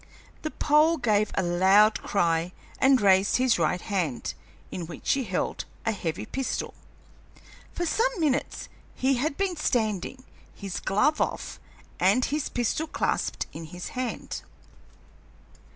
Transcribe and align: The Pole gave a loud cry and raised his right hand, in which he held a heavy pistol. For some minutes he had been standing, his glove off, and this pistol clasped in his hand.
The 0.41 0.49
Pole 0.49 0.97
gave 0.97 1.29
a 1.35 1.43
loud 1.43 2.01
cry 2.01 2.53
and 2.79 2.99
raised 2.99 3.37
his 3.37 3.59
right 3.59 3.79
hand, 3.81 4.33
in 4.71 4.87
which 4.87 5.11
he 5.11 5.25
held 5.25 5.65
a 5.85 5.91
heavy 5.91 6.25
pistol. 6.25 6.73
For 7.71 7.85
some 7.85 8.19
minutes 8.19 8.67
he 8.95 9.13
had 9.17 9.37
been 9.37 9.55
standing, 9.55 10.23
his 10.55 10.79
glove 10.79 11.21
off, 11.21 11.59
and 11.99 12.23
this 12.23 12.49
pistol 12.49 12.87
clasped 12.87 13.45
in 13.53 13.65
his 13.65 13.89
hand. 13.89 14.41